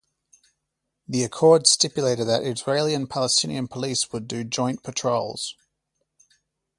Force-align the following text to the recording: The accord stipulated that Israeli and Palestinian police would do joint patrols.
The 1.07 1.23
accord 1.23 1.67
stipulated 1.67 2.25
that 2.27 2.41
Israeli 2.41 2.95
and 2.95 3.07
Palestinian 3.07 3.67
police 3.67 4.11
would 4.11 4.27
do 4.27 4.43
joint 4.43 4.81
patrols. 4.81 5.53